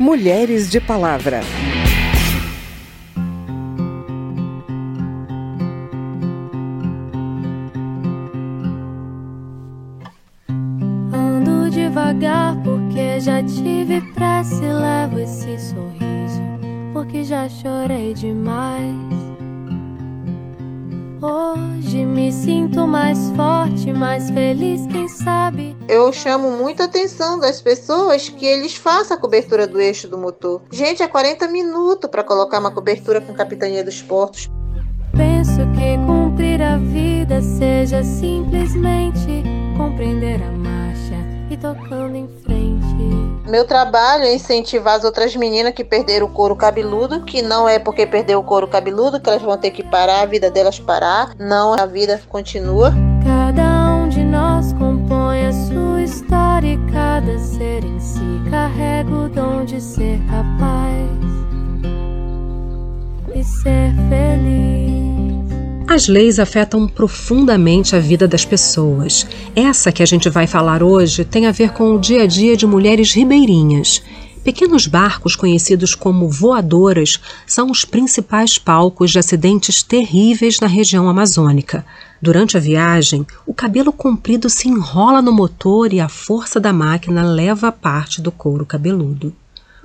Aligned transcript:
Mulheres 0.00 0.70
de 0.70 0.80
Palavra. 0.80 1.40
Ando 11.12 11.68
devagar 11.70 12.56
porque 12.64 13.20
já 13.20 13.42
tive 13.42 14.00
pressa 14.14 14.64
e 14.64 14.72
levo 14.72 15.18
esse 15.18 15.58
sorriso 15.58 16.40
porque 16.94 17.22
já 17.22 17.46
chorei 17.46 18.14
demais. 18.14 19.19
Hoje 21.22 22.06
me 22.06 22.32
sinto 22.32 22.86
mais 22.86 23.18
forte, 23.36 23.92
mais 23.92 24.30
feliz, 24.30 24.86
quem 24.86 25.06
sabe. 25.06 25.76
Eu 25.86 26.10
chamo 26.14 26.50
muita 26.52 26.84
atenção 26.84 27.38
das 27.38 27.60
pessoas 27.60 28.30
que 28.30 28.46
eles 28.46 28.74
façam 28.74 29.18
a 29.18 29.20
cobertura 29.20 29.66
do 29.66 29.78
eixo 29.78 30.08
do 30.08 30.16
motor. 30.16 30.62
Gente, 30.72 31.02
é 31.02 31.06
40 31.06 31.46
minutos 31.48 32.08
para 32.10 32.24
colocar 32.24 32.58
uma 32.58 32.70
cobertura 32.70 33.20
com 33.20 33.34
capitania 33.34 33.84
dos 33.84 34.00
portos. 34.00 34.48
Penso 35.14 35.60
que 35.74 35.98
cumprir 36.06 36.62
a 36.62 36.78
vida 36.78 37.42
seja 37.42 38.02
simplesmente 38.02 39.42
compreender 39.76 40.42
a 40.42 40.50
marcha 40.52 41.16
e 41.50 41.56
tocando 41.58 42.16
em 42.16 42.28
frente. 42.42 42.59
Meu 43.50 43.64
trabalho 43.64 44.22
é 44.22 44.32
incentivar 44.32 44.94
as 44.94 45.02
outras 45.02 45.34
meninas 45.34 45.74
que 45.74 45.82
perderam 45.82 46.26
o 46.26 46.30
couro 46.30 46.54
cabeludo, 46.54 47.24
que 47.24 47.42
não 47.42 47.68
é 47.68 47.80
porque 47.80 48.06
perdeu 48.06 48.38
o 48.38 48.44
couro 48.44 48.68
cabeludo 48.68 49.18
que 49.18 49.28
elas 49.28 49.42
vão 49.42 49.58
ter 49.58 49.72
que 49.72 49.82
parar, 49.82 50.20
a 50.20 50.26
vida 50.26 50.48
delas 50.48 50.78
parar. 50.78 51.34
Não, 51.36 51.74
a 51.74 51.84
vida 51.84 52.22
continua. 52.28 52.94
Cada 53.24 53.94
um 53.96 54.08
de 54.08 54.22
nós 54.22 54.72
compõe 54.74 55.46
a 55.46 55.52
sua 55.52 56.00
história 56.00 56.74
e 56.74 56.92
cada 56.92 57.36
ser 57.40 57.84
em 57.84 57.98
si 57.98 58.40
carrega 58.48 59.10
o 59.10 59.28
dom 59.28 59.64
de 59.64 59.80
ser 59.80 60.20
capaz 60.30 61.10
e 63.34 63.42
ser 63.42 63.92
feliz. 64.08 65.09
As 65.92 66.06
leis 66.06 66.38
afetam 66.38 66.86
profundamente 66.86 67.96
a 67.96 67.98
vida 67.98 68.28
das 68.28 68.44
pessoas. 68.44 69.26
Essa 69.56 69.90
que 69.90 70.04
a 70.04 70.06
gente 70.06 70.30
vai 70.30 70.46
falar 70.46 70.84
hoje 70.84 71.24
tem 71.24 71.46
a 71.46 71.50
ver 71.50 71.72
com 71.72 71.92
o 71.92 71.98
dia 71.98 72.22
a 72.22 72.26
dia 72.28 72.56
de 72.56 72.64
mulheres 72.64 73.12
ribeirinhas. 73.12 74.00
Pequenos 74.44 74.86
barcos 74.86 75.34
conhecidos 75.34 75.96
como 75.96 76.30
voadoras 76.30 77.20
são 77.44 77.72
os 77.72 77.84
principais 77.84 78.56
palcos 78.56 79.10
de 79.10 79.18
acidentes 79.18 79.82
terríveis 79.82 80.60
na 80.60 80.68
região 80.68 81.08
amazônica. 81.08 81.84
Durante 82.22 82.56
a 82.56 82.60
viagem, 82.60 83.26
o 83.44 83.52
cabelo 83.52 83.92
comprido 83.92 84.48
se 84.48 84.68
enrola 84.68 85.20
no 85.20 85.32
motor 85.32 85.92
e 85.92 85.98
a 85.98 86.08
força 86.08 86.60
da 86.60 86.72
máquina 86.72 87.24
leva 87.24 87.72
parte 87.72 88.20
do 88.20 88.30
couro 88.30 88.64
cabeludo. 88.64 89.34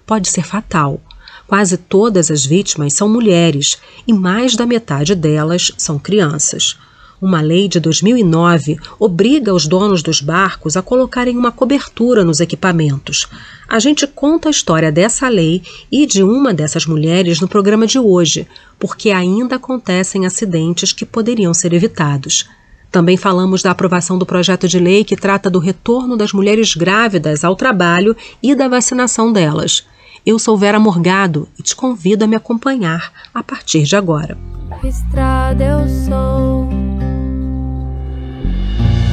Pode 0.06 0.30
ser 0.30 0.45
fatal. 0.45 1.02
Quase 1.48 1.78
todas 1.78 2.32
as 2.32 2.46
vítimas 2.46 2.94
são 2.94 3.08
mulheres 3.08 3.78
e 4.08 4.14
mais 4.14 4.56
da 4.56 4.66
metade 4.66 5.14
delas 5.14 5.72
são 5.78 6.00
crianças. 6.00 6.78
Uma 7.22 7.40
lei 7.40 7.68
de 7.68 7.80
2009 7.80 8.78
obriga 9.00 9.54
os 9.54 9.68
donos 9.68 10.04
dos 10.04 10.20
barcos 10.20 10.76
a 10.76 10.82
colocarem 10.82 11.38
uma 11.38 11.52
cobertura 11.52 12.26
nos 12.26 12.40
equipamentos. 12.40 13.28
A 13.68 13.80
gente 13.80 14.06
conta 14.06 14.50
a 14.50 14.52
história 14.52 14.92
dessa 14.92 15.30
lei 15.30 15.62
e 15.92 16.06
de 16.06 16.22
uma 16.24 16.54
dessas 16.54 16.86
mulheres 16.86 17.40
no 17.40 17.48
programa 17.48 17.88
de 17.88 17.98
hoje, 17.98 18.48
porque 18.78 19.12
ainda 19.12 19.56
acontecem 19.56 20.26
acidentes 20.26 20.92
que 20.92 21.06
poderiam 21.06 21.54
ser 21.54 21.74
evitados. 21.74 22.50
Também 22.92 23.18
falamos 23.18 23.62
da 23.62 23.72
aprovação 23.72 24.18
do 24.18 24.26
projeto 24.26 24.68
de 24.68 24.80
lei 24.80 25.04
que 25.04 25.16
trata 25.16 25.50
do 25.50 25.59
retorno 25.59 26.18
das 26.18 26.34
mulheres 26.34 26.76
grávidas 26.76 27.44
ao 27.44 27.56
trabalho 27.56 28.16
e 28.42 28.54
da 28.54 28.68
vacinação 28.68 29.32
delas. 29.32 29.86
Eu 30.26 30.40
sou 30.40 30.58
Vera 30.58 30.80
Morgado 30.80 31.48
e 31.59 31.62
te 31.62 31.76
convido 31.76 32.26
a 32.26 32.28
me 32.28 32.36
acompanhar 32.36 33.12
a 33.31 33.44
partir 33.44 33.84
de 33.84 33.95
agora. 33.95 34.36
Estrada 34.84 35.64
eu 35.64 35.88
sou. 35.88 36.68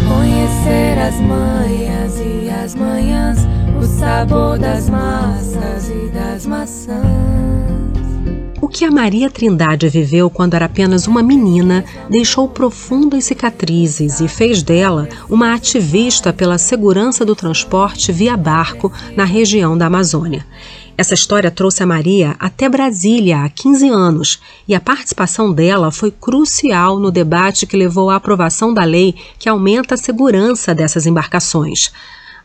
Conhecer 0.08 0.98
as 0.98 1.20
manhas 1.20 2.18
e 2.18 2.48
as 2.48 2.74
manhãs, 2.74 3.40
o 3.78 3.84
sabor 3.84 4.58
das 4.58 4.88
massas 4.88 5.90
e 5.90 6.08
das 6.14 6.46
maçãs. 6.46 7.02
O 8.62 8.68
que 8.68 8.86
a 8.86 8.90
Maria 8.90 9.28
Trindade 9.28 9.90
viveu 9.90 10.30
quando 10.30 10.54
era 10.54 10.64
apenas 10.64 11.06
uma 11.06 11.22
menina 11.22 11.84
deixou 12.08 12.48
profundas 12.48 13.24
cicatrizes 13.24 14.20
e 14.20 14.28
fez 14.28 14.62
dela 14.62 15.08
uma 15.28 15.52
ativista 15.52 16.32
pela 16.32 16.56
segurança 16.56 17.22
do 17.22 17.36
transporte 17.36 18.10
via 18.12 18.34
barco 18.34 18.90
na 19.14 19.24
região 19.24 19.76
da 19.76 19.86
Amazônia. 19.86 20.46
Essa 20.96 21.14
história 21.14 21.50
trouxe 21.50 21.82
a 21.82 21.86
Maria 21.86 22.36
até 22.38 22.68
Brasília 22.68 23.42
há 23.42 23.48
15 23.48 23.88
anos 23.88 24.40
e 24.68 24.74
a 24.74 24.80
participação 24.80 25.52
dela 25.52 25.90
foi 25.90 26.10
crucial 26.10 26.98
no 26.98 27.10
debate 27.10 27.66
que 27.66 27.76
levou 27.76 28.10
à 28.10 28.16
aprovação 28.16 28.74
da 28.74 28.84
lei 28.84 29.14
que 29.38 29.48
aumenta 29.48 29.94
a 29.94 29.98
segurança 29.98 30.74
dessas 30.74 31.06
embarcações. 31.06 31.90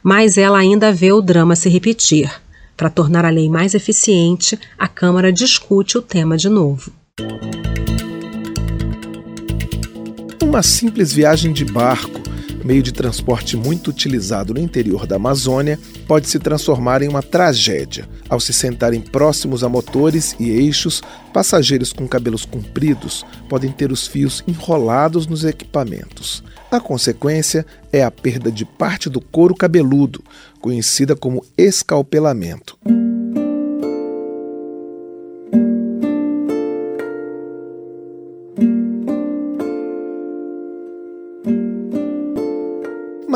Mas 0.01 0.37
ela 0.37 0.57
ainda 0.57 0.93
vê 0.93 1.11
o 1.11 1.21
drama 1.21 1.55
se 1.55 1.69
repetir. 1.69 2.31
Para 2.75 2.89
tornar 2.89 3.25
a 3.25 3.29
lei 3.29 3.49
mais 3.49 3.73
eficiente, 3.73 4.57
a 4.77 4.87
Câmara 4.87 5.33
discute 5.33 5.97
o 5.97 6.01
tema 6.01 6.37
de 6.37 6.47
novo. 6.47 6.91
Uma 10.41 10.63
simples 10.63 11.11
viagem 11.11 11.51
de 11.51 11.65
barco 11.65 12.26
meio 12.67 12.83
de 12.83 12.91
transporte 12.91 13.55
muito 13.55 13.89
utilizado 13.89 14.53
no 14.53 14.59
interior 14.59 15.07
da 15.07 15.15
Amazônia, 15.15 15.79
pode 16.05 16.27
se 16.27 16.37
transformar 16.37 17.01
em 17.01 17.07
uma 17.07 17.23
tragédia. 17.23 18.07
Ao 18.27 18.41
se 18.41 18.51
sentarem 18.51 18.99
próximos 18.99 19.63
a 19.63 19.69
motores 19.69 20.35
e 20.37 20.49
eixos, 20.49 21.01
passageiros 21.33 21.93
com 21.93 22.05
cabelos 22.05 22.45
compridos 22.45 23.25
podem 23.47 23.71
ter 23.71 23.89
os 23.89 24.05
fios 24.05 24.43
enrolados 24.45 25.25
nos 25.25 25.45
equipamentos. 25.45 26.43
A 26.69 26.81
consequência 26.81 27.65
é 27.93 28.03
a 28.03 28.11
perda 28.11 28.51
de 28.51 28.65
parte 28.65 29.09
do 29.09 29.21
couro 29.21 29.55
cabeludo, 29.55 30.21
conhecida 30.59 31.15
como 31.15 31.45
escalpelamento. 31.57 32.77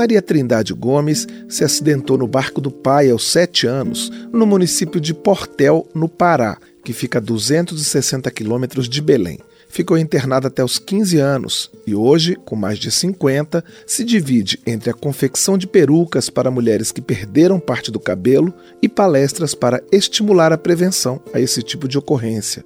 Maria 0.02 0.20
Trindade 0.20 0.74
Gomes 0.74 1.28
se 1.48 1.64
acidentou 1.64 2.18
no 2.18 2.26
barco 2.26 2.60
do 2.60 2.72
pai 2.72 3.12
aos 3.12 3.32
sete 3.32 3.68
anos, 3.68 4.10
no 4.34 4.48
município 4.48 5.00
de 5.00 5.14
Portel, 5.14 5.88
no 5.94 6.10
Pará, 6.10 6.58
que 6.84 6.92
fica 6.92 7.20
a 7.20 7.22
260 7.22 8.32
quilômetros 8.32 8.90
de 8.90 9.00
Belém. 9.00 9.38
Ficou 9.70 10.00
internada 10.00 10.48
até 10.48 10.64
os 10.64 10.80
15 10.80 11.20
anos 11.20 11.70
e 11.86 11.94
hoje, 11.94 12.36
com 12.44 12.56
mais 12.56 12.80
de 12.80 12.90
50, 12.90 13.64
se 13.86 14.04
divide 14.04 14.60
entre 14.66 14.90
a 14.90 14.94
confecção 14.94 15.56
de 15.56 15.68
perucas 15.68 16.32
para 16.32 16.50
mulheres 16.50 16.92
que 16.92 17.00
perderam 17.00 17.60
parte 17.60 17.92
do 17.92 18.00
cabelo 18.00 18.52
e 18.82 18.90
palestras 18.90 19.54
para 19.54 19.84
estimular 19.92 20.52
a 20.52 20.58
prevenção 20.58 21.22
a 21.32 21.40
esse 21.40 21.62
tipo 21.62 21.88
de 21.88 22.00
ocorrência. 22.00 22.66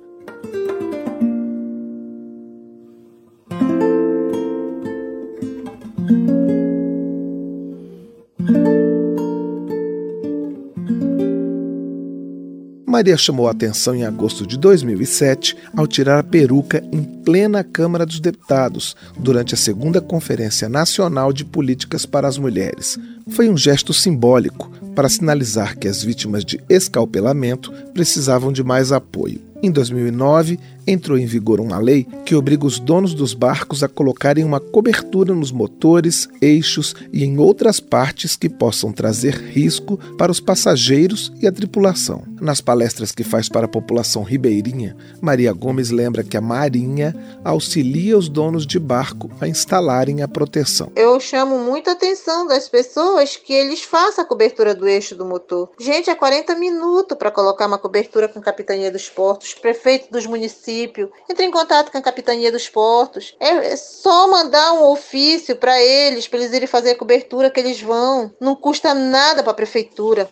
Maria 12.96 13.18
chamou 13.18 13.50
a 13.50 13.52
atenção 13.52 13.94
em 13.94 14.06
agosto 14.06 14.48
de 14.48 14.58
2007 14.58 15.58
ao 15.76 15.86
tirar 15.86 16.18
a 16.18 16.24
peruca 16.24 16.82
em 16.94 17.04
plena 17.04 17.62
Câmara 17.62 18.06
dos 18.06 18.22
Deputados, 18.22 18.96
durante 19.20 19.54
a 19.54 19.58
segunda 19.58 20.00
Conferência 20.00 20.70
Nacional 20.70 21.34
de 21.34 21.44
Políticas 21.44 22.06
para 22.06 22.26
as 22.26 22.38
Mulheres. 22.38 22.98
Foi 23.32 23.50
um 23.50 23.58
gesto 23.58 23.94
simbólico 23.94 24.72
para 24.96 25.10
sinalizar 25.10 25.78
que 25.78 25.90
as 25.90 26.02
vítimas 26.02 26.46
de 26.46 26.64
escalpelamento 26.70 27.70
precisavam 27.94 28.50
de 28.50 28.64
mais 28.64 28.94
apoio. 28.94 29.42
Em 29.66 29.72
2009, 29.72 30.60
entrou 30.86 31.18
em 31.18 31.26
vigor 31.26 31.60
uma 31.60 31.80
lei 31.80 32.06
que 32.24 32.36
obriga 32.36 32.68
os 32.68 32.78
donos 32.78 33.16
dos 33.16 33.34
barcos 33.34 33.82
a 33.82 33.88
colocarem 33.88 34.44
uma 34.44 34.60
cobertura 34.60 35.34
nos 35.34 35.52
motores, 35.52 36.30
eixos 36.40 36.94
e 37.12 37.24
em 37.24 37.40
outras 37.40 37.80
partes 37.80 38.36
que 38.36 38.48
possam 38.48 38.92
trazer 38.92 39.34
risco 39.34 39.98
para 40.20 40.32
os 40.32 40.40
passageiros 40.40 41.34
e 41.42 41.48
a 41.48 41.52
tripulação. 41.52 42.24
Nas 42.40 42.62
palestras 42.62 43.12
que 43.12 43.24
faz 43.24 43.50
para 43.50 43.66
a 43.66 43.68
população 43.70 44.22
ribeirinha, 44.22 44.96
Maria 45.20 45.52
Gomes 45.52 45.90
lembra 45.90 46.24
que 46.24 46.38
a 46.38 46.42
Marinha 46.42 47.16
auxilia 47.44 48.16
os 48.16 48.30
donos 48.30 48.68
de 48.68 48.78
barco 48.78 49.32
a 49.42 49.48
instalarem 49.48 50.22
a 50.22 50.28
proteção. 50.28 50.92
Eu 50.96 51.20
chamo 51.20 51.58
muita 51.58 51.94
atenção 51.94 52.46
das 52.46 52.70
pessoas 52.70 53.36
que 53.36 53.54
eles 53.54 53.82
façam 53.82 54.24
a 54.24 54.28
cobertura 54.28 54.76
do 54.76 54.88
eixo 54.88 55.16
do 55.16 55.26
motor. 55.26 55.72
Gente, 55.80 56.10
é 56.12 56.14
40 56.14 56.54
minutos 56.54 57.18
para 57.18 57.32
colocar 57.32 57.66
uma 57.66 57.80
cobertura 57.80 58.28
com 58.28 58.38
a 58.38 58.44
capitania 58.44 58.92
dos 58.92 59.10
portos, 59.10 59.55
prefeitos 59.56 60.10
dos 60.10 60.26
municípios, 60.26 61.10
entre 61.30 61.46
em 61.46 61.52
contato 61.52 61.92
com 61.92 61.98
a 61.98 62.02
capitania 62.02 62.52
dos 62.52 62.70
portos. 62.70 63.36
É, 63.40 63.74
é 63.74 63.76
só 63.76 64.28
mandar 64.28 64.74
um 64.74 64.90
ofício 64.90 65.56
para 65.56 65.82
eles, 65.82 66.28
para 66.28 66.40
eles 66.40 66.54
irem 66.54 66.68
fazer 66.68 66.92
a 66.92 66.98
cobertura 66.98 67.50
que 67.50 67.60
eles 67.60 67.82
vão. 67.82 68.32
Não 68.40 68.56
custa 68.56 68.94
nada 68.94 69.42
para 69.44 69.52
a 69.52 69.56
prefeitura. 69.56 70.30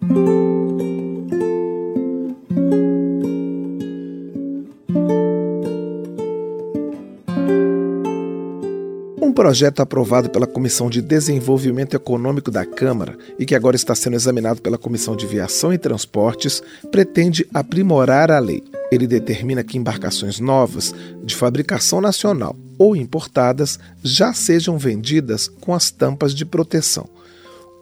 Um 9.22 9.32
projeto 9.34 9.80
aprovado 9.80 10.30
pela 10.30 10.46
Comissão 10.46 10.90
de 10.90 11.02
Desenvolvimento 11.02 11.96
Econômico 11.96 12.52
da 12.52 12.66
Câmara 12.66 13.18
e 13.40 13.48
que 13.48 13.56
agora 13.56 13.76
está 13.76 13.96
sendo 13.96 14.16
examinado 14.16 14.62
pela 14.62 14.78
Comissão 14.78 15.16
de 15.16 15.26
Viação 15.26 15.74
e 15.74 15.78
Transportes 15.80 16.62
pretende 16.92 17.48
aprimorar 17.52 18.30
a 18.30 18.38
lei. 18.38 18.64
Ele 18.94 19.08
determina 19.08 19.64
que 19.64 19.76
embarcações 19.76 20.40
novas, 20.40 20.94
de 21.24 21.34
fabricação 21.34 22.00
nacional 22.00 22.56
ou 22.78 22.96
importadas, 22.96 23.80
já 24.04 24.34
sejam 24.36 24.78
vendidas 24.78 25.48
com 25.48 25.74
as 25.74 25.90
tampas 25.90 26.36
de 26.36 26.46
proteção. 26.46 27.10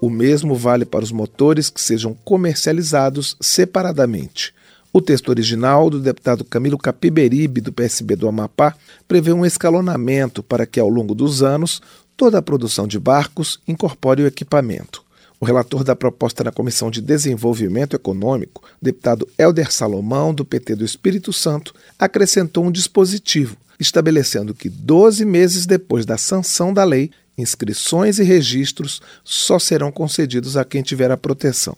O 0.02 0.10
mesmo 0.10 0.56
vale 0.56 0.86
para 0.86 1.04
os 1.04 1.12
motores 1.12 1.70
que 1.70 1.82
sejam 1.82 2.14
comercializados 2.24 3.36
separadamente. 3.42 4.54
O 4.94 5.02
texto 5.02 5.28
original 5.28 5.90
do 5.90 6.00
deputado 6.00 6.46
Camilo 6.46 6.78
Capiberibe, 6.78 7.60
do 7.60 7.74
PSB 7.74 8.16
do 8.16 8.30
Amapá, 8.30 8.74
prevê 9.06 9.34
um 9.34 9.46
escalonamento 9.46 10.42
para 10.42 10.66
que, 10.66 10.80
ao 10.80 10.88
longo 10.88 11.14
dos 11.14 11.44
anos, 11.44 11.82
toda 12.16 12.38
a 12.38 12.42
produção 12.42 12.88
de 12.88 12.98
barcos 12.98 13.60
incorpore 13.68 14.24
o 14.24 14.28
equipamento. 14.28 15.01
O 15.42 15.46
relator 15.46 15.84
da 15.84 15.96
proposta 15.96 16.44
na 16.44 16.52
Comissão 16.52 16.92
de 16.92 17.02
Desenvolvimento 17.02 17.96
Econômico, 17.96 18.62
deputado 18.80 19.28
Helder 19.40 19.72
Salomão, 19.72 20.32
do 20.32 20.46
PT 20.46 20.76
do 20.76 20.86
Espírito 20.86 21.34
Santo, 21.34 21.74
acrescentou 21.98 22.64
um 22.64 22.72
dispositivo 22.72 23.58
estabelecendo 23.80 24.54
que 24.54 24.70
12 24.70 25.26
meses 25.26 25.66
depois 25.66 26.06
da 26.06 26.16
sanção 26.16 26.72
da 26.72 26.84
lei, 26.84 27.10
inscrições 27.36 28.20
e 28.20 28.24
registros 28.24 29.02
só 29.24 29.58
serão 29.58 29.92
concedidos 29.92 30.56
a 30.56 30.64
quem 30.64 30.84
tiver 30.84 31.10
a 31.10 31.18
proteção. 31.18 31.76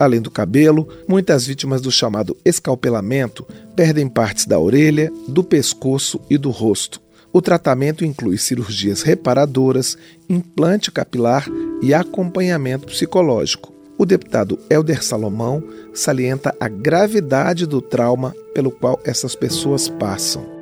Além 0.00 0.18
do 0.18 0.30
cabelo, 0.30 0.88
muitas 1.06 1.46
vítimas 1.46 1.82
do 1.82 1.92
chamado 1.92 2.34
escalpelamento 2.42 3.46
perdem 3.76 4.08
partes 4.08 4.46
da 4.46 4.58
orelha, 4.58 5.12
do 5.28 5.44
pescoço 5.44 6.18
e 6.30 6.38
do 6.38 6.48
rosto. 6.48 7.02
O 7.30 7.42
tratamento 7.42 8.02
inclui 8.02 8.38
cirurgias 8.38 9.02
reparadoras, 9.02 9.98
implante 10.26 10.90
capilar 10.90 11.46
e 11.82 11.92
acompanhamento 11.92 12.86
psicológico. 12.86 13.74
O 13.98 14.06
deputado 14.06 14.58
Helder 14.70 15.04
Salomão 15.04 15.62
salienta 15.92 16.56
a 16.58 16.66
gravidade 16.66 17.66
do 17.66 17.82
trauma 17.82 18.34
pelo 18.54 18.70
qual 18.70 18.98
essas 19.04 19.34
pessoas 19.34 19.90
passam. 19.90 20.59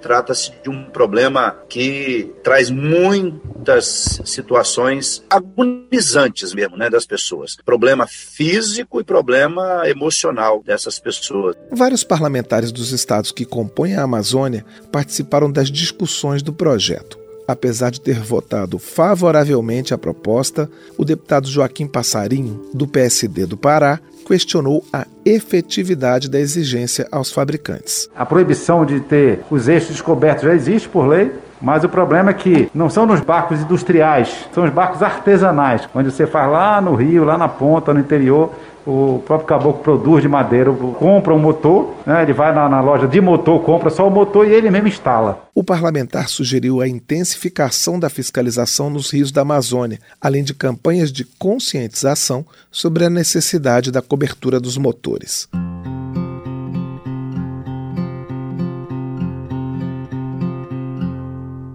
Trata-se 0.00 0.52
de 0.62 0.70
um 0.70 0.84
problema 0.84 1.56
que 1.68 2.32
traz 2.42 2.70
muitas 2.70 4.20
situações 4.24 5.22
agonizantes 5.28 6.54
mesmo, 6.54 6.76
né, 6.76 6.88
das 6.88 7.06
pessoas. 7.06 7.56
Problema 7.64 8.06
físico 8.06 9.00
e 9.00 9.04
problema 9.04 9.82
emocional 9.86 10.62
dessas 10.64 10.98
pessoas. 10.98 11.56
Vários 11.70 12.02
parlamentares 12.02 12.72
dos 12.72 12.92
estados 12.92 13.30
que 13.30 13.44
compõem 13.44 13.94
a 13.94 14.02
Amazônia 14.02 14.64
participaram 14.90 15.50
das 15.50 15.70
discussões 15.70 16.42
do 16.42 16.52
projeto. 16.52 17.19
Apesar 17.50 17.90
de 17.90 18.00
ter 18.00 18.20
votado 18.20 18.78
favoravelmente 18.78 19.92
a 19.92 19.98
proposta, 19.98 20.70
o 20.96 21.04
deputado 21.04 21.48
Joaquim 21.48 21.84
Passarinho, 21.84 22.60
do 22.72 22.86
PSD 22.86 23.44
do 23.44 23.56
Pará, 23.56 23.98
questionou 24.24 24.84
a 24.92 25.04
efetividade 25.24 26.30
da 26.30 26.38
exigência 26.38 27.08
aos 27.10 27.32
fabricantes. 27.32 28.08
A 28.14 28.24
proibição 28.24 28.86
de 28.86 29.00
ter 29.00 29.40
os 29.50 29.66
eixos 29.66 29.90
descobertos 29.90 30.44
já 30.44 30.54
existe 30.54 30.88
por 30.88 31.08
lei, 31.08 31.32
mas 31.60 31.82
o 31.82 31.88
problema 31.88 32.30
é 32.30 32.34
que 32.34 32.70
não 32.72 32.88
são 32.88 33.04
nos 33.04 33.20
barcos 33.20 33.60
industriais, 33.60 34.48
são 34.52 34.62
os 34.62 34.70
barcos 34.70 35.02
artesanais, 35.02 35.88
onde 35.92 36.12
você 36.12 36.28
faz 36.28 36.48
lá 36.48 36.80
no 36.80 36.94
rio, 36.94 37.24
lá 37.24 37.36
na 37.36 37.48
ponta, 37.48 37.92
no 37.92 37.98
interior, 37.98 38.54
o 38.86 39.22
próprio 39.26 39.46
caboclo 39.46 39.82
produz 39.82 40.22
de 40.22 40.28
madeira, 40.28 40.72
compra 40.72 41.34
um 41.34 41.38
motor, 41.38 41.94
né, 42.06 42.22
ele 42.22 42.32
vai 42.32 42.54
na, 42.54 42.68
na, 42.68 42.80
loja 42.80 43.06
de 43.06 43.20
motor, 43.20 43.60
compra 43.62 43.90
só 43.90 44.06
o 44.06 44.10
motor 44.10 44.46
e 44.46 44.52
ele 44.52 44.70
mesmo 44.70 44.88
instala. 44.88 45.48
O 45.54 45.62
parlamentar 45.62 46.28
sugeriu 46.28 46.80
a 46.80 46.88
intensificação 46.88 47.98
da 47.98 48.08
fiscalização 48.08 48.88
nos 48.90 49.10
rios 49.10 49.30
da 49.30 49.42
Amazônia, 49.42 49.98
além 50.20 50.42
de 50.42 50.54
campanhas 50.54 51.12
de 51.12 51.24
conscientização 51.24 52.44
sobre 52.70 53.04
a 53.04 53.10
necessidade 53.10 53.90
da 53.90 54.00
cobertura 54.00 54.58
dos 54.58 54.78
motores. 54.78 55.48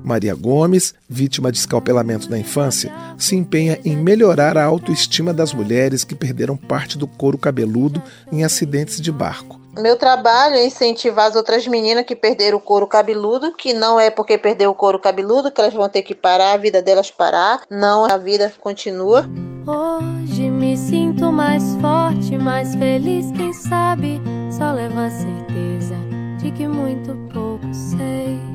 Maria 0.06 0.36
Gomes, 0.36 0.94
vítima 1.10 1.52
de 1.52 1.58
escalpelamento 1.58 2.30
na 2.30 2.38
infância, 2.38 2.94
se 3.18 3.36
empenha 3.36 3.80
em 3.84 3.98
melhorar 3.98 4.58
a 4.58 4.64
autoestima 4.64 5.34
das 5.34 5.54
mulheres 5.54 6.04
que 6.04 6.14
perderam 6.14 6.56
parte 6.56 6.98
do 6.98 7.08
couro 7.08 7.38
cabeludo 7.38 8.02
em 8.32 8.44
acidentes 8.44 9.02
de 9.02 9.12
barco. 9.12 9.60
Meu 9.78 9.98
trabalho 9.98 10.56
é 10.56 10.66
incentivar 10.66 11.28
as 11.28 11.36
outras 11.36 11.68
meninas 11.68 12.06
que 12.06 12.16
perderam 12.16 12.58
o 12.58 12.62
couro 12.62 12.88
cabeludo, 12.88 13.52
que 13.54 13.74
não 13.74 14.00
é 14.00 14.10
porque 14.10 14.38
perdeu 14.38 14.72
o 14.72 14.76
couro 14.76 15.00
cabeludo 15.00 15.52
que 15.52 15.60
elas 15.60 15.74
vão 15.74 15.90
ter 15.90 16.02
que 16.02 16.16
parar, 16.16 16.54
a 16.54 16.58
vida 16.58 16.82
delas 16.82 17.12
parar. 17.12 17.64
Não, 17.70 18.06
a 18.06 18.18
vida 18.18 18.54
continua. 18.62 19.30
Hoje 19.68 20.50
me 20.50 20.78
sinto 20.78 21.32
mais 21.32 21.64
forte, 21.82 22.38
mais 22.38 22.74
feliz, 22.76 23.32
quem 23.32 23.52
sabe 23.52 24.22
só 24.50 24.72
leva 24.72 25.08
a 25.08 25.10
certeza 25.10 25.96
de 26.38 26.52
que 26.52 26.68
muito 26.68 27.14
pouco 27.34 27.66
sei. 27.74 28.55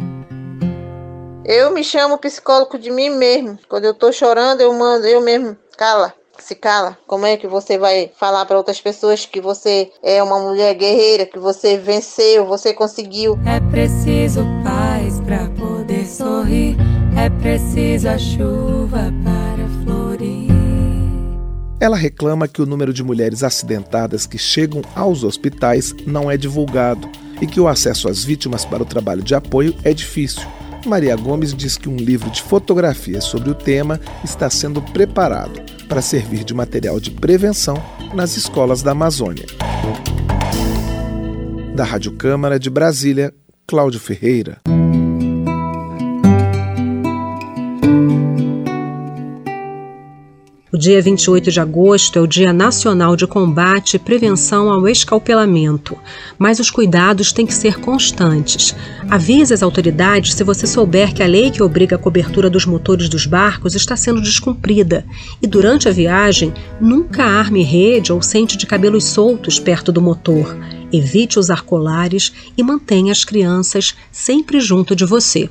Eu 1.44 1.72
me 1.72 1.82
chamo 1.82 2.18
psicólogo 2.18 2.78
de 2.78 2.90
mim 2.90 3.10
mesmo. 3.10 3.58
Quando 3.68 3.84
eu 3.84 3.94
tô 3.94 4.12
chorando, 4.12 4.60
eu 4.60 4.72
mando 4.74 5.06
eu 5.06 5.20
mesmo. 5.22 5.56
Cala, 5.76 6.12
se 6.38 6.54
cala. 6.54 6.98
Como 7.06 7.24
é 7.24 7.36
que 7.36 7.46
você 7.46 7.78
vai 7.78 8.10
falar 8.18 8.44
para 8.44 8.58
outras 8.58 8.80
pessoas 8.80 9.24
que 9.24 9.40
você 9.40 9.90
é 10.02 10.22
uma 10.22 10.38
mulher 10.38 10.74
guerreira, 10.74 11.24
que 11.24 11.38
você 11.38 11.78
venceu, 11.78 12.44
você 12.44 12.74
conseguiu? 12.74 13.38
É 13.46 13.58
preciso 13.70 14.44
paz 14.62 15.20
para 15.20 15.48
poder 15.58 16.06
sorrir. 16.06 16.76
É 17.16 17.30
preciso 17.42 18.08
a 18.08 18.18
chuva 18.18 19.10
para 19.24 19.66
florir. 19.82 20.50
Ela 21.80 21.96
reclama 21.96 22.46
que 22.46 22.60
o 22.60 22.66
número 22.66 22.92
de 22.92 23.02
mulheres 23.02 23.42
acidentadas 23.42 24.26
que 24.26 24.36
chegam 24.36 24.82
aos 24.94 25.24
hospitais 25.24 25.94
não 26.06 26.30
é 26.30 26.36
divulgado 26.36 27.10
e 27.40 27.46
que 27.46 27.58
o 27.58 27.66
acesso 27.66 28.06
às 28.08 28.22
vítimas 28.22 28.66
para 28.66 28.82
o 28.82 28.86
trabalho 28.86 29.22
de 29.22 29.34
apoio 29.34 29.74
é 29.82 29.94
difícil. 29.94 30.46
Maria 30.86 31.14
Gomes 31.16 31.54
diz 31.54 31.76
que 31.76 31.88
um 31.88 31.96
livro 31.96 32.30
de 32.30 32.42
fotografias 32.42 33.24
sobre 33.24 33.50
o 33.50 33.54
tema 33.54 34.00
está 34.24 34.48
sendo 34.48 34.80
preparado 34.80 35.60
para 35.88 36.00
servir 36.00 36.44
de 36.44 36.54
material 36.54 36.98
de 36.98 37.10
prevenção 37.10 37.82
nas 38.14 38.36
escolas 38.36 38.82
da 38.82 38.92
Amazônia. 38.92 39.46
Da 41.74 41.84
Rádio 41.84 42.12
Câmara 42.12 42.58
de 42.58 42.70
Brasília, 42.70 43.32
Cláudio 43.66 44.00
Ferreira. 44.00 44.60
O 50.72 50.78
dia 50.78 51.02
28 51.02 51.50
de 51.50 51.58
agosto 51.58 52.16
é 52.16 52.22
o 52.22 52.28
Dia 52.28 52.52
Nacional 52.52 53.16
de 53.16 53.26
Combate 53.26 53.94
e 53.94 53.98
Prevenção 53.98 54.70
ao 54.70 54.86
Escalpelamento, 54.86 55.98
mas 56.38 56.60
os 56.60 56.70
cuidados 56.70 57.32
têm 57.32 57.44
que 57.44 57.52
ser 57.52 57.80
constantes. 57.80 58.76
Avise 59.10 59.52
as 59.52 59.64
autoridades 59.64 60.34
se 60.34 60.44
você 60.44 60.68
souber 60.68 61.12
que 61.12 61.24
a 61.24 61.26
lei 61.26 61.50
que 61.50 61.60
obriga 61.60 61.96
a 61.96 61.98
cobertura 61.98 62.48
dos 62.48 62.66
motores 62.66 63.08
dos 63.08 63.26
barcos 63.26 63.74
está 63.74 63.96
sendo 63.96 64.22
descumprida. 64.22 65.04
E 65.42 65.46
durante 65.48 65.88
a 65.88 65.92
viagem, 65.92 66.54
nunca 66.80 67.24
arme 67.24 67.64
rede 67.64 68.12
ou 68.12 68.22
sente 68.22 68.56
de 68.56 68.64
cabelos 68.64 69.02
soltos 69.02 69.58
perto 69.58 69.90
do 69.90 70.00
motor. 70.00 70.56
Evite 70.92 71.36
usar 71.36 71.62
colares 71.62 72.32
e 72.56 72.62
mantenha 72.62 73.10
as 73.10 73.24
crianças 73.24 73.96
sempre 74.12 74.60
junto 74.60 74.94
de 74.94 75.04
você. 75.04 75.50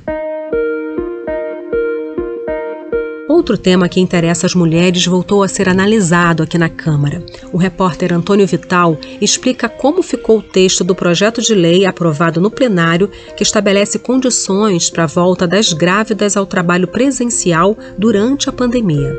Outro 3.40 3.56
tema 3.56 3.88
que 3.88 4.02
interessa 4.02 4.44
as 4.44 4.54
mulheres 4.54 5.06
voltou 5.06 5.42
a 5.42 5.48
ser 5.48 5.66
analisado 5.66 6.42
aqui 6.42 6.58
na 6.58 6.68
Câmara. 6.68 7.24
O 7.50 7.56
repórter 7.56 8.12
Antônio 8.12 8.46
Vital 8.46 8.98
explica 9.18 9.66
como 9.66 10.02
ficou 10.02 10.40
o 10.40 10.42
texto 10.42 10.84
do 10.84 10.94
projeto 10.94 11.40
de 11.40 11.54
lei 11.54 11.86
aprovado 11.86 12.38
no 12.38 12.50
plenário 12.50 13.10
que 13.34 13.42
estabelece 13.42 13.98
condições 13.98 14.90
para 14.90 15.04
a 15.04 15.06
volta 15.06 15.46
das 15.46 15.72
grávidas 15.72 16.36
ao 16.36 16.44
trabalho 16.44 16.86
presencial 16.86 17.78
durante 17.96 18.50
a 18.50 18.52
pandemia. 18.52 19.16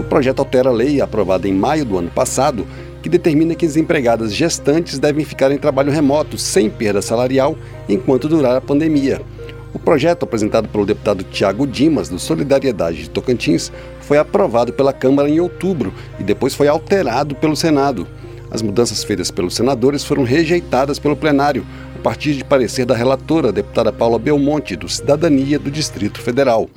O 0.00 0.02
projeto 0.02 0.40
altera 0.40 0.68
a 0.68 0.72
lei 0.72 1.00
aprovada 1.00 1.46
em 1.46 1.54
maio 1.54 1.84
do 1.84 1.96
ano 1.96 2.10
passado 2.10 2.66
que 3.00 3.08
determina 3.08 3.54
que 3.54 3.64
as 3.64 3.76
empregadas 3.76 4.34
gestantes 4.34 4.98
devem 4.98 5.24
ficar 5.24 5.52
em 5.52 5.58
trabalho 5.58 5.92
remoto 5.92 6.36
sem 6.36 6.68
perda 6.68 7.00
salarial 7.00 7.56
enquanto 7.88 8.28
durar 8.28 8.56
a 8.56 8.60
pandemia. 8.60 9.22
O 9.76 9.78
projeto 9.78 10.22
apresentado 10.22 10.68
pelo 10.68 10.86
deputado 10.86 11.22
Tiago 11.22 11.66
Dimas, 11.66 12.08
do 12.08 12.18
Solidariedade 12.18 13.02
de 13.02 13.10
Tocantins, 13.10 13.70
foi 14.00 14.16
aprovado 14.16 14.72
pela 14.72 14.90
Câmara 14.90 15.28
em 15.28 15.38
outubro 15.38 15.92
e 16.18 16.24
depois 16.24 16.54
foi 16.54 16.66
alterado 16.66 17.34
pelo 17.34 17.54
Senado. 17.54 18.08
As 18.50 18.62
mudanças 18.62 19.04
feitas 19.04 19.30
pelos 19.30 19.54
senadores 19.54 20.02
foram 20.02 20.24
rejeitadas 20.24 20.98
pelo 20.98 21.14
plenário, 21.14 21.66
a 21.94 21.98
partir 21.98 22.32
de 22.32 22.42
parecer 22.42 22.86
da 22.86 22.96
relatora, 22.96 23.52
deputada 23.52 23.92
Paula 23.92 24.18
Belmonte, 24.18 24.76
do 24.76 24.88
Cidadania 24.88 25.58
do 25.58 25.70
Distrito 25.70 26.22
Federal. 26.22 26.70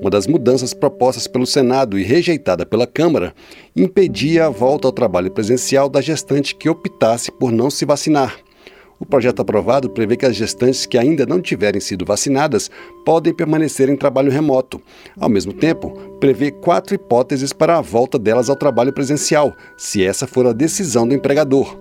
uma 0.00 0.10
das 0.10 0.26
mudanças 0.26 0.72
propostas 0.72 1.26
pelo 1.26 1.44
Senado 1.44 1.98
e 1.98 2.04
rejeitada 2.04 2.64
pela 2.64 2.86
Câmara, 2.86 3.34
impedia 3.74 4.46
a 4.46 4.50
volta 4.50 4.86
ao 4.86 4.92
trabalho 4.92 5.30
presencial 5.30 5.88
da 5.88 6.00
gestante 6.00 6.54
que 6.54 6.68
optasse 6.68 7.32
por 7.32 7.50
não 7.50 7.68
se 7.68 7.84
vacinar. 7.84 8.36
O 9.00 9.06
projeto 9.06 9.40
aprovado 9.40 9.88
prevê 9.88 10.16
que 10.16 10.26
as 10.26 10.34
gestantes 10.34 10.84
que 10.84 10.98
ainda 10.98 11.24
não 11.24 11.40
tiverem 11.40 11.80
sido 11.80 12.04
vacinadas 12.04 12.70
podem 13.04 13.32
permanecer 13.32 13.88
em 13.88 13.96
trabalho 13.96 14.30
remoto. 14.30 14.80
Ao 15.18 15.28
mesmo 15.28 15.52
tempo, 15.52 15.90
prevê 16.18 16.50
quatro 16.50 16.94
hipóteses 16.94 17.52
para 17.52 17.78
a 17.78 17.80
volta 17.80 18.18
delas 18.18 18.50
ao 18.50 18.56
trabalho 18.56 18.92
presencial, 18.92 19.54
se 19.76 20.04
essa 20.04 20.26
for 20.26 20.46
a 20.46 20.52
decisão 20.52 21.06
do 21.06 21.14
empregador. 21.14 21.78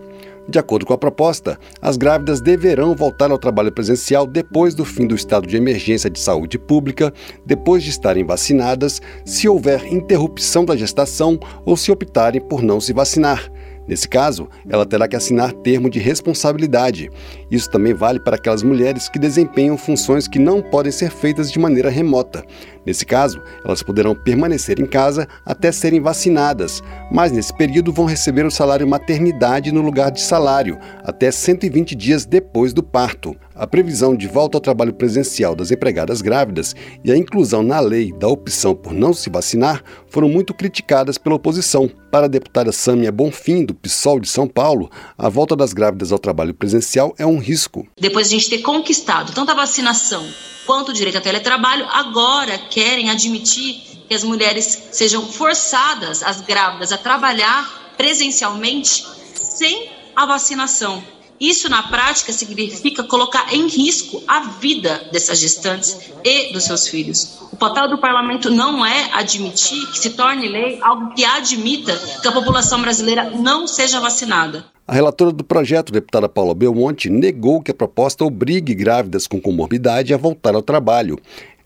De 0.49 0.57
acordo 0.57 0.85
com 0.85 0.93
a 0.93 0.97
proposta, 0.97 1.59
as 1.81 1.97
grávidas 1.97 2.39
deverão 2.39 2.95
voltar 2.95 3.31
ao 3.31 3.37
trabalho 3.37 3.71
presencial 3.71 4.25
depois 4.25 4.73
do 4.73 4.85
fim 4.85 5.05
do 5.05 5.13
estado 5.13 5.45
de 5.45 5.57
emergência 5.57 6.09
de 6.09 6.19
saúde 6.19 6.57
pública, 6.57 7.13
depois 7.45 7.83
de 7.83 7.89
estarem 7.89 8.23
vacinadas, 8.23 9.01
se 9.25 9.49
houver 9.49 9.85
interrupção 9.91 10.63
da 10.63 10.75
gestação 10.75 11.37
ou 11.65 11.75
se 11.75 11.91
optarem 11.91 12.39
por 12.39 12.61
não 12.61 12.79
se 12.79 12.93
vacinar. 12.93 13.51
Nesse 13.87 14.07
caso, 14.07 14.49
ela 14.67 14.85
terá 14.85 15.07
que 15.07 15.15
assinar 15.15 15.53
termo 15.53 15.89
de 15.89 15.99
responsabilidade. 15.99 17.09
Isso 17.49 17.69
também 17.69 17.93
vale 17.93 18.19
para 18.19 18.35
aquelas 18.35 18.63
mulheres 18.63 19.07
que 19.07 19.17
desempenham 19.17 19.77
funções 19.77 20.27
que 20.27 20.39
não 20.39 20.61
podem 20.61 20.91
ser 20.91 21.09
feitas 21.09 21.51
de 21.51 21.57
maneira 21.57 21.89
remota. 21.89 22.43
Nesse 22.85 23.05
caso, 23.05 23.41
elas 23.65 23.83
poderão 23.83 24.15
permanecer 24.15 24.79
em 24.79 24.85
casa 24.85 25.27
até 25.45 25.71
serem 25.71 26.01
vacinadas, 26.01 26.81
mas 27.11 27.31
nesse 27.31 27.53
período 27.53 27.91
vão 27.91 28.05
receber 28.05 28.45
o 28.45 28.51
salário 28.51 28.87
maternidade 28.87 29.71
no 29.71 29.81
lugar 29.81 30.11
de 30.11 30.21
salário, 30.21 30.77
até 31.03 31.31
120 31.31 31.95
dias 31.95 32.25
depois 32.25 32.73
do 32.73 32.83
parto. 32.83 33.35
A 33.59 33.65
previsão 33.65 34.15
de 34.15 34.27
volta 34.27 34.57
ao 34.57 34.61
trabalho 34.61 34.93
presencial 34.93 35.55
das 35.55 35.71
empregadas 35.71 36.21
grávidas 36.21 36.75
e 37.03 37.11
a 37.11 37.17
inclusão 37.17 37.63
na 37.63 37.79
lei 37.79 38.13
da 38.13 38.27
opção 38.27 38.75
por 38.75 38.93
não 38.93 39.13
se 39.13 39.31
vacinar 39.31 39.83
foram 40.07 40.29
muito 40.29 40.53
criticadas 40.53 41.17
pela 41.17 41.37
oposição. 41.37 41.89
Para 42.11 42.25
a 42.25 42.29
deputada 42.29 42.71
Sâmia 42.71 43.11
Bonfim, 43.11 43.65
do 43.65 43.73
PSOL 43.73 44.19
de 44.19 44.29
São 44.29 44.47
Paulo, 44.47 44.91
a 45.17 45.27
volta 45.27 45.55
das 45.55 45.73
grávidas 45.73 46.11
ao 46.11 46.19
trabalho 46.19 46.53
presencial 46.53 47.15
é 47.17 47.25
um 47.25 47.39
risco. 47.39 47.87
Depois 47.99 48.29
de 48.29 48.35
a 48.35 48.37
gente 48.37 48.49
ter 48.51 48.59
conquistado 48.59 49.33
tanto 49.33 49.51
a 49.51 49.55
vacinação 49.55 50.23
quanto 50.67 50.89
o 50.89 50.93
direito 50.93 51.17
a 51.17 51.21
teletrabalho, 51.21 51.87
agora 51.91 52.59
querem 52.69 53.09
admitir 53.09 53.81
que 54.07 54.13
as 54.13 54.23
mulheres 54.23 54.89
sejam 54.91 55.25
forçadas, 55.25 56.21
as 56.21 56.41
grávidas, 56.41 56.91
a 56.91 56.97
trabalhar 56.97 57.95
presencialmente 57.97 59.03
sem 59.33 59.89
a 60.15 60.27
vacinação. 60.27 61.16
Isso, 61.39 61.69
na 61.69 61.83
prática, 61.83 62.33
significa 62.33 63.03
colocar 63.03 63.53
em 63.53 63.67
risco 63.67 64.23
a 64.27 64.39
vida 64.39 65.07
dessas 65.11 65.39
gestantes 65.39 65.97
e 66.23 66.51
dos 66.51 66.63
seus 66.63 66.87
filhos. 66.87 67.37
O 67.51 67.55
papel 67.55 67.89
do 67.89 67.97
parlamento 67.97 68.49
não 68.49 68.85
é 68.85 69.09
admitir 69.13 69.85
que 69.91 69.99
se 69.99 70.11
torne 70.11 70.47
lei 70.47 70.79
algo 70.81 71.13
que 71.13 71.23
admita 71.23 71.95
que 72.21 72.27
a 72.27 72.31
população 72.31 72.81
brasileira 72.81 73.31
não 73.31 73.67
seja 73.67 73.99
vacinada. 73.99 74.65
A 74.87 74.93
relatora 74.93 75.31
do 75.31 75.43
projeto, 75.43 75.91
deputada 75.91 76.29
Paula 76.29 76.55
Belmonte, 76.55 77.09
negou 77.09 77.61
que 77.61 77.71
a 77.71 77.73
proposta 77.73 78.23
obrigue 78.23 78.73
grávidas 78.73 79.27
com 79.27 79.41
comorbidade 79.41 80.13
a 80.13 80.17
voltar 80.17 80.55
ao 80.55 80.61
trabalho. 80.61 81.19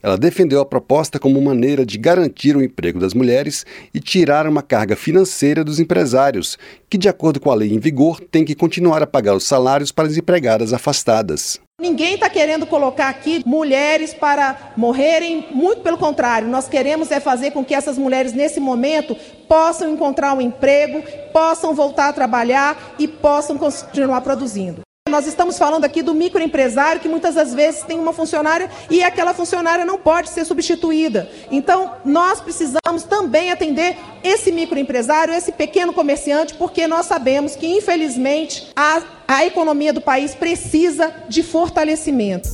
Ela 0.03 0.17
defendeu 0.17 0.59
a 0.61 0.65
proposta 0.65 1.19
como 1.19 1.41
maneira 1.41 1.85
de 1.85 1.97
garantir 1.97 2.55
o 2.55 2.63
emprego 2.63 2.99
das 2.99 3.13
mulheres 3.13 3.65
e 3.93 3.99
tirar 3.99 4.47
uma 4.47 4.61
carga 4.61 4.95
financeira 4.95 5.63
dos 5.63 5.79
empresários, 5.79 6.57
que, 6.89 6.97
de 6.97 7.07
acordo 7.07 7.39
com 7.39 7.51
a 7.51 7.55
lei 7.55 7.73
em 7.73 7.79
vigor, 7.79 8.19
têm 8.19 8.43
que 8.43 8.55
continuar 8.55 9.01
a 9.03 9.07
pagar 9.07 9.35
os 9.35 9.45
salários 9.45 9.91
para 9.91 10.07
as 10.07 10.17
empregadas 10.17 10.73
afastadas. 10.73 11.59
Ninguém 11.81 12.13
está 12.13 12.29
querendo 12.29 12.67
colocar 12.67 13.09
aqui 13.09 13.41
mulheres 13.43 14.13
para 14.13 14.73
morrerem, 14.77 15.47
muito 15.51 15.81
pelo 15.81 15.97
contrário, 15.97 16.47
nós 16.47 16.67
queremos 16.67 17.09
é 17.09 17.19
fazer 17.19 17.51
com 17.51 17.65
que 17.65 17.73
essas 17.73 17.97
mulheres, 17.97 18.33
nesse 18.33 18.59
momento, 18.59 19.15
possam 19.47 19.91
encontrar 19.91 20.33
um 20.35 20.41
emprego, 20.41 21.03
possam 21.33 21.73
voltar 21.73 22.09
a 22.09 22.13
trabalhar 22.13 22.95
e 22.99 23.07
possam 23.07 23.57
continuar 23.57 24.21
produzindo. 24.21 24.81
Nós 25.11 25.27
estamos 25.27 25.57
falando 25.57 25.83
aqui 25.83 26.01
do 26.01 26.13
microempresário 26.13 27.01
que 27.01 27.09
muitas 27.09 27.35
das 27.35 27.53
vezes 27.53 27.83
tem 27.83 27.99
uma 27.99 28.13
funcionária 28.13 28.71
e 28.89 29.03
aquela 29.03 29.33
funcionária 29.33 29.83
não 29.83 29.97
pode 29.97 30.29
ser 30.29 30.45
substituída. 30.45 31.29
Então, 31.51 31.95
nós 32.05 32.39
precisamos 32.39 33.03
também 33.03 33.51
atender 33.51 33.97
esse 34.23 34.53
microempresário, 34.53 35.33
esse 35.33 35.51
pequeno 35.51 35.91
comerciante, 35.91 36.53
porque 36.53 36.87
nós 36.87 37.07
sabemos 37.07 37.57
que, 37.57 37.67
infelizmente, 37.67 38.71
a, 38.73 39.01
a 39.27 39.45
economia 39.45 39.91
do 39.91 39.99
país 39.99 40.33
precisa 40.33 41.13
de 41.27 41.43
fortalecimento. 41.43 42.47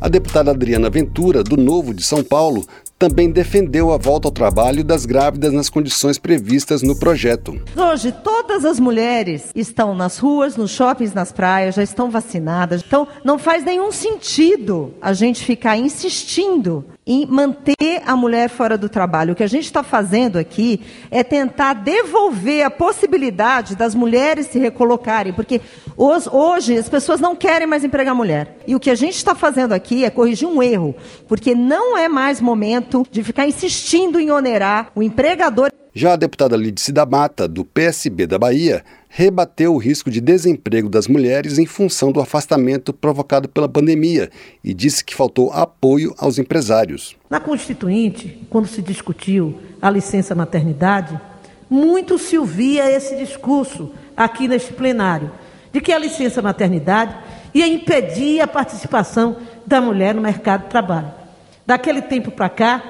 A 0.00 0.08
deputada 0.08 0.50
Adriana 0.50 0.90
Ventura, 0.90 1.44
do 1.44 1.56
Novo 1.56 1.94
de 1.94 2.02
São 2.02 2.24
Paulo, 2.24 2.66
também 3.02 3.32
defendeu 3.32 3.90
a 3.90 3.96
volta 3.98 4.28
ao 4.28 4.32
trabalho 4.32 4.84
das 4.84 5.04
grávidas 5.04 5.52
nas 5.52 5.68
condições 5.68 6.20
previstas 6.20 6.82
no 6.82 6.96
projeto. 6.96 7.60
Hoje, 7.76 8.12
todas 8.12 8.64
as 8.64 8.78
mulheres 8.78 9.50
estão 9.56 9.92
nas 9.92 10.18
ruas, 10.18 10.56
nos 10.56 10.70
shoppings, 10.70 11.12
nas 11.12 11.32
praias, 11.32 11.74
já 11.74 11.82
estão 11.82 12.12
vacinadas. 12.12 12.80
Então, 12.86 13.08
não 13.24 13.40
faz 13.40 13.64
nenhum 13.64 13.90
sentido 13.90 14.94
a 15.02 15.12
gente 15.12 15.44
ficar 15.44 15.76
insistindo 15.76 16.84
em 17.04 17.26
manter 17.26 18.00
a 18.06 18.14
mulher 18.14 18.48
fora 18.48 18.78
do 18.78 18.88
trabalho. 18.88 19.32
O 19.32 19.36
que 19.36 19.42
a 19.42 19.48
gente 19.48 19.64
está 19.64 19.82
fazendo 19.82 20.38
aqui 20.38 20.80
é 21.10 21.24
tentar 21.24 21.74
devolver 21.74 22.64
a 22.64 22.70
possibilidade 22.70 23.74
das 23.74 23.92
mulheres 23.92 24.46
se 24.46 24.60
recolocarem, 24.60 25.32
porque 25.32 25.60
hoje 25.96 26.78
as 26.78 26.88
pessoas 26.88 27.18
não 27.18 27.34
querem 27.34 27.66
mais 27.66 27.82
empregar 27.82 28.14
mulher. 28.14 28.58
E 28.68 28.76
o 28.76 28.80
que 28.80 28.90
a 28.90 28.94
gente 28.94 29.16
está 29.16 29.34
fazendo 29.34 29.72
aqui 29.72 30.04
é 30.04 30.10
corrigir 30.10 30.46
um 30.46 30.62
erro, 30.62 30.94
porque 31.26 31.54
não 31.56 31.98
é 31.98 32.08
mais 32.08 32.40
momento 32.40 32.91
de 33.10 33.22
ficar 33.22 33.46
insistindo 33.46 34.20
em 34.20 34.30
onerar 34.30 34.92
o 34.94 35.02
empregador. 35.02 35.70
Já 35.94 36.14
a 36.14 36.16
deputada 36.16 36.56
Lídice 36.56 36.90
da 36.90 37.04
Mata, 37.04 37.46
do 37.46 37.64
PSB 37.64 38.26
da 38.26 38.38
Bahia, 38.38 38.82
rebateu 39.08 39.74
o 39.74 39.78
risco 39.78 40.10
de 40.10 40.22
desemprego 40.22 40.88
das 40.88 41.06
mulheres 41.06 41.58
em 41.58 41.66
função 41.66 42.10
do 42.10 42.20
afastamento 42.20 42.94
provocado 42.94 43.46
pela 43.46 43.68
pandemia 43.68 44.30
e 44.64 44.72
disse 44.72 45.04
que 45.04 45.14
faltou 45.14 45.52
apoio 45.52 46.14
aos 46.16 46.38
empresários. 46.38 47.14
Na 47.28 47.38
Constituinte, 47.40 48.46
quando 48.48 48.66
se 48.66 48.80
discutiu 48.80 49.58
a 49.82 49.90
licença 49.90 50.34
maternidade, 50.34 51.20
muito 51.68 52.18
se 52.18 52.38
ouvia 52.38 52.90
esse 52.90 53.14
discurso 53.16 53.92
aqui 54.16 54.48
neste 54.48 54.72
plenário, 54.72 55.30
de 55.70 55.80
que 55.80 55.92
a 55.92 55.98
licença 55.98 56.40
maternidade 56.40 57.14
ia 57.52 57.66
impedir 57.66 58.40
a 58.40 58.46
participação 58.46 59.36
da 59.66 59.80
mulher 59.80 60.14
no 60.14 60.22
mercado 60.22 60.64
de 60.64 60.70
trabalho. 60.70 61.21
Daquele 61.66 62.02
tempo 62.02 62.30
para 62.30 62.48
cá, 62.48 62.82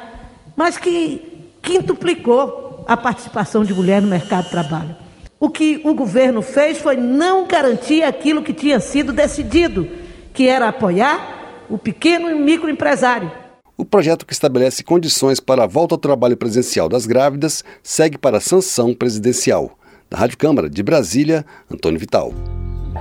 mas 0.56 0.78
que 0.78 1.50
quintuplicou 1.62 2.84
a 2.88 2.96
participação 2.96 3.64
de 3.64 3.72
mulher 3.72 4.02
no 4.02 4.08
mercado 4.08 4.44
de 4.44 4.50
trabalho. 4.50 4.96
O 5.38 5.50
que 5.50 5.80
o 5.84 5.94
governo 5.94 6.40
fez 6.40 6.78
foi 6.78 6.96
não 6.96 7.46
garantir 7.46 8.02
aquilo 8.02 8.42
que 8.42 8.52
tinha 8.52 8.78
sido 8.80 9.12
decidido, 9.12 9.88
que 10.32 10.48
era 10.48 10.68
apoiar 10.68 11.64
o 11.68 11.76
pequeno 11.76 12.30
e 12.30 12.34
microempresário. 12.34 13.30
O 13.76 13.84
projeto 13.84 14.24
que 14.24 14.32
estabelece 14.32 14.84
condições 14.84 15.40
para 15.40 15.64
a 15.64 15.66
volta 15.66 15.94
ao 15.94 15.98
trabalho 15.98 16.36
presencial 16.36 16.88
das 16.88 17.06
grávidas 17.06 17.64
segue 17.82 18.18
para 18.18 18.36
a 18.36 18.40
sanção 18.40 18.94
presidencial. 18.94 19.76
Da 20.08 20.18
Rádio 20.18 20.38
Câmara 20.38 20.68
de 20.68 20.82
Brasília, 20.82 21.44
Antônio 21.70 21.98
Vital. 21.98 22.32